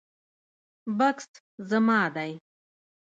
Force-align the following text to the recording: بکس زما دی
بکس 0.97 1.27
زما 1.69 2.01
دی 2.15 2.31